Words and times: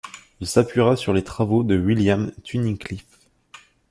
Il 0.39 0.47
s’appuiera 0.47 0.95
sur 0.95 1.13
les 1.13 1.23
travaux 1.23 1.61
de 1.61 1.77
William 1.77 2.31
Tunnicliffe. 2.43 3.05